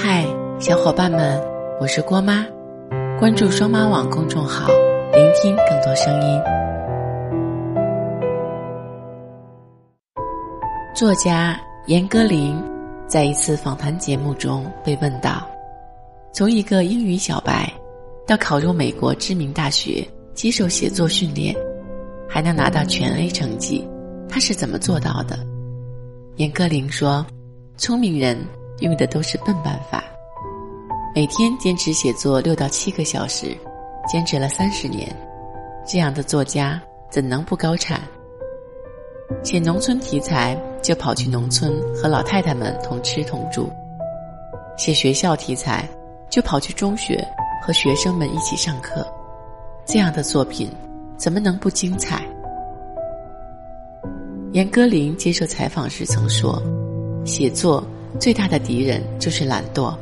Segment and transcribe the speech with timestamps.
[0.00, 0.24] 嗨，
[0.60, 1.42] 小伙伴们，
[1.80, 2.46] 我是郭妈，
[3.18, 4.68] 关注双妈网公众号，
[5.12, 6.40] 聆听更多声音。
[10.94, 12.54] 作家严歌苓
[13.08, 15.44] 在一次访谈节目中被问到：
[16.32, 17.68] 从一个英语小白
[18.24, 21.52] 到考入美国知名大学接受写作训练，
[22.28, 23.84] 还能拿到全 A 成绩，
[24.28, 25.36] 他是怎么做到的？
[26.36, 27.26] 严歌苓说
[27.76, 28.38] ：“聪明人。”
[28.80, 30.04] 用的都是笨办法，
[31.12, 33.56] 每天坚持写作六到七个小时，
[34.06, 35.08] 坚持了三十年，
[35.84, 38.00] 这样的作家怎能不高产？
[39.42, 43.68] 写农村题材就跑去农村和老太太们同吃同住，
[44.76, 45.88] 写学校题材
[46.30, 47.26] 就跑去中学
[47.60, 49.04] 和学生们一起上课，
[49.84, 50.70] 这样的作品
[51.16, 52.22] 怎么能不精彩？
[54.52, 56.62] 严歌苓接受采访时曾说
[57.26, 57.84] ：“写作。”
[58.18, 59.96] 最大的敌人就是懒惰。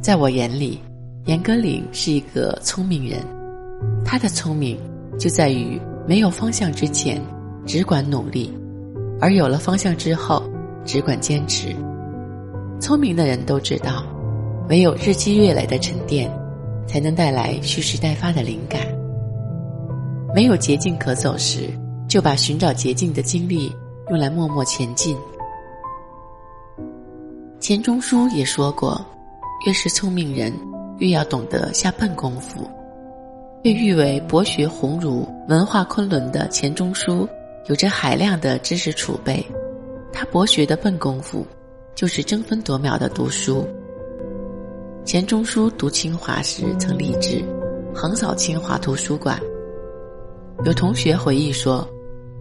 [0.00, 0.80] 在我眼里，
[1.26, 3.20] 严歌苓是一个聪明人。
[4.04, 4.78] 他的聪明
[5.18, 7.20] 就在于没有方向之前
[7.66, 8.52] 只管努力，
[9.20, 10.42] 而有了方向之后
[10.84, 11.74] 只管坚持。
[12.80, 14.04] 聪明的人都知道，
[14.68, 16.30] 唯有日积月累的沉淀，
[16.86, 18.80] 才能带来蓄势待发的灵感。
[20.34, 21.68] 没有捷径可走时，
[22.08, 23.72] 就把寻找捷径的精力
[24.10, 25.16] 用来默默前进。
[27.62, 29.00] 钱钟书也说过
[29.64, 30.52] ：“越是聪明人，
[30.98, 32.68] 越要懂得下笨功夫。”
[33.62, 37.24] 被誉为博学鸿儒、文化昆仑的钱钟书，
[37.68, 39.46] 有着海量的知识储备。
[40.12, 41.46] 他博学的笨功夫，
[41.94, 43.64] 就是争分夺秒的读书。
[45.04, 47.44] 钱钟书读清华时曾立志
[47.94, 49.40] 横扫清华图书馆。
[50.64, 51.88] 有同学回忆说，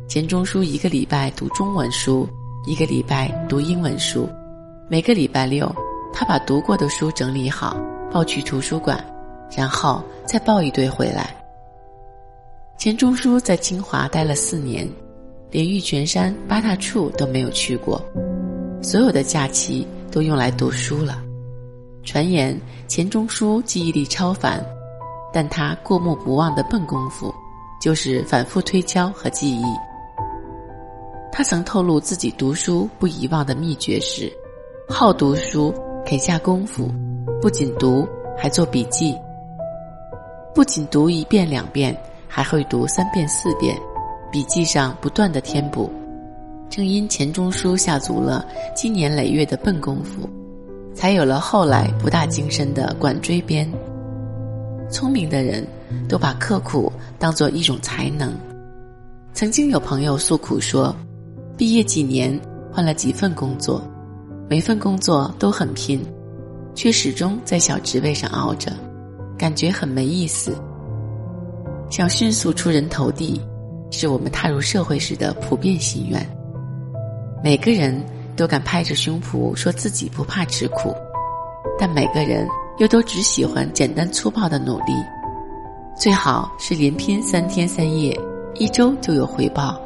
[0.07, 2.27] 钱钟书一个礼拜读中文书，
[2.65, 4.27] 一个礼拜读英文书。
[4.91, 5.73] 每个礼拜六，
[6.11, 7.77] 他把读过的书整理好，
[8.11, 9.01] 抱去图书馆，
[9.55, 11.33] 然后再抱一堆回来。
[12.77, 14.85] 钱钟书在清华待了四年，
[15.49, 18.03] 连玉泉山八大处都没有去过，
[18.83, 21.23] 所有的假期都用来读书了。
[22.03, 24.61] 传言钱钟书记忆力超凡，
[25.31, 27.33] 但他过目不忘的笨功夫，
[27.81, 29.63] 就是反复推敲和记忆。
[31.31, 34.29] 他曾透露自己读书不遗忘的秘诀是。
[34.91, 35.73] 好读书，
[36.05, 36.91] 肯下功夫，
[37.41, 38.05] 不仅读，
[38.37, 39.17] 还做笔记。
[40.53, 41.97] 不仅读一遍两遍，
[42.27, 43.75] 还会读三遍四遍，
[44.29, 45.89] 笔记上不断的填补。
[46.69, 50.29] 正因钱钟书下足了积年累月的笨功夫，
[50.93, 53.67] 才有了后来不大精深的管锥编。
[54.89, 55.65] 聪明的人
[56.07, 58.33] 都把刻苦当做一种才能。
[59.33, 60.93] 曾经有朋友诉苦说，
[61.57, 62.37] 毕业几年
[62.71, 63.81] 换了几份工作。
[64.51, 66.05] 每份工作都很拼，
[66.75, 68.69] 却始终在小职位上熬着，
[69.37, 70.53] 感觉很没意思。
[71.89, 73.39] 想迅速出人头地，
[73.91, 76.21] 是我们踏入社会时的普遍心愿。
[77.41, 78.03] 每个人
[78.35, 80.93] 都敢拍着胸脯说自己不怕吃苦，
[81.79, 82.45] 但每个人
[82.77, 84.91] 又都只喜欢简单粗暴的努力，
[85.95, 88.13] 最好是连拼三天三夜，
[88.55, 89.79] 一周就有回报。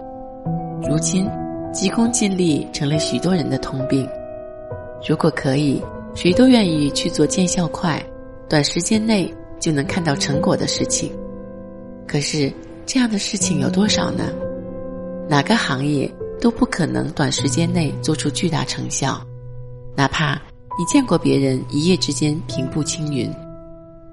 [0.89, 1.29] 如今，
[1.71, 4.09] 急功近利成了许多人的通病。
[5.07, 5.79] 如果可以，
[6.15, 8.03] 谁都愿意去做见效快、
[8.49, 11.11] 短时间内就能看到成果的事情。
[12.07, 12.51] 可是，
[12.87, 14.33] 这样的事情有多少呢？
[15.29, 16.11] 哪个行业
[16.41, 19.21] 都不可能短时间内做出巨大成效。
[19.95, 20.41] 哪怕
[20.77, 23.31] 你见过别人一夜之间平步青云，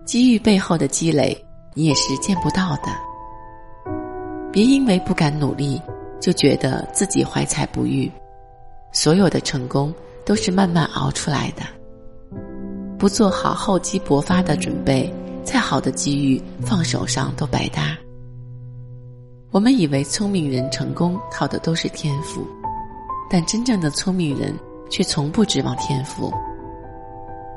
[0.05, 1.35] 机遇背后的积累，
[1.73, 2.93] 你也是见不到的。
[4.53, 5.81] 别因为不敢努力，
[6.21, 8.13] 就觉得自己怀才不遇。
[8.93, 9.91] 所有的成功。
[10.25, 11.63] 都是慢慢熬出来的。
[12.99, 15.13] 不做好厚积薄发的准备，
[15.43, 17.97] 再好的机遇放手上都白搭。
[19.51, 22.47] 我们以为聪明人成功靠的都是天赋，
[23.29, 24.55] 但真正的聪明人
[24.89, 26.33] 却从不指望天赋。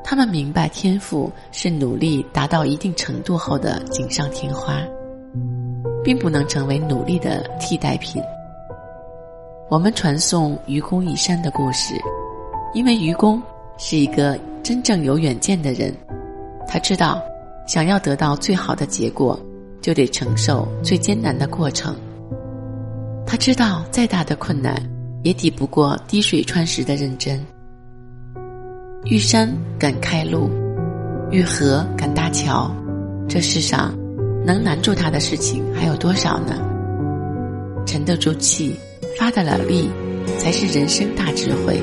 [0.03, 4.81] 他们明白天赋是努力达到一定程度后的锦上添花，
[6.03, 8.21] 并不能成为努力的替代品。
[9.69, 11.95] 我们传颂愚公移山的故事。
[12.75, 13.41] 因为愚公
[13.77, 15.95] 是一个真正有远见的人，
[16.67, 17.21] 他知道，
[17.65, 19.39] 想要得到最好的结果，
[19.81, 21.95] 就得承受最艰难的过程。
[23.25, 24.75] 他知道，再大的困难
[25.23, 27.39] 也抵不过滴水穿石的认真。
[29.05, 29.49] 遇山
[29.79, 30.49] 敢开路，
[31.31, 32.69] 遇河敢搭桥，
[33.25, 33.97] 这世上
[34.45, 36.59] 能难住他的事情还有多少呢？
[37.85, 38.75] 沉得住气，
[39.17, 39.89] 发得了力，
[40.37, 41.81] 才是人生大智慧。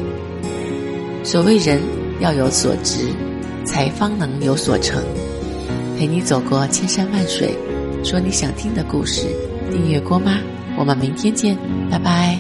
[1.25, 1.81] 所谓人
[2.21, 3.07] 要有所值，
[3.65, 5.03] 才方能有所成。
[5.99, 7.55] 陪你走过千山万水，
[8.03, 9.27] 说你想听的故事。
[9.71, 10.39] 订阅郭妈，
[10.77, 11.57] 我们明天见，
[11.91, 12.39] 拜拜。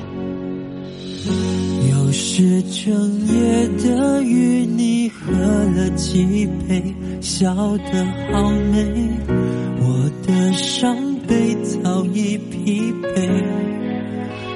[1.90, 5.32] 又是整夜的与你喝
[5.76, 8.85] 了几杯，笑得好美，
[9.78, 10.96] 我的伤
[11.26, 13.44] 悲早已疲惫，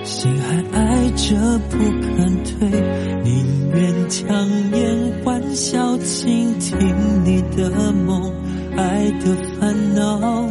[0.07, 1.37] 心还爱着
[1.69, 2.71] 不肯退，
[3.25, 6.79] 宁愿强颜欢笑，倾听
[7.25, 8.33] 你的梦，
[8.77, 10.49] 爱的烦恼，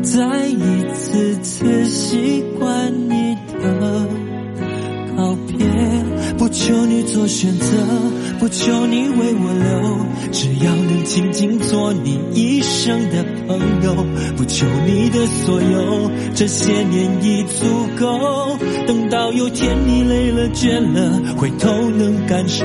[0.00, 4.03] 再一次次习惯你的。
[6.54, 7.66] 求你做选择，
[8.38, 14.06] 不求你为我留，只要能静静做你一生的朋友。
[14.36, 17.66] 不求你的所有，这些年已足
[17.98, 18.56] 够。
[18.86, 22.64] 等到有天你累了倦了，回头能感受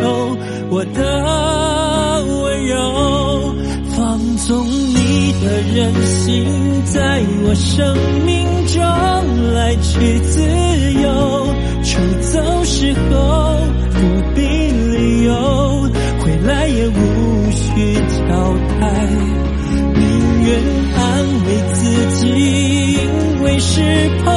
[0.69, 3.55] 我的温柔，
[3.95, 6.45] 放纵你的任性，
[6.85, 8.81] 在我生命中
[9.53, 10.58] 来去自由
[23.79, 24.28] 是。